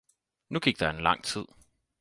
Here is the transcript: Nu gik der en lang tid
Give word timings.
Nu 0.49 0.59
gik 0.59 0.79
der 0.79 0.89
en 0.89 1.01
lang 1.03 1.23
tid 1.23 1.45